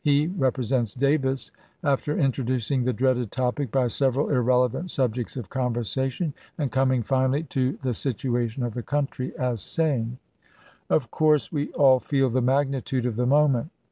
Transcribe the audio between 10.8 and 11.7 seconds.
Of course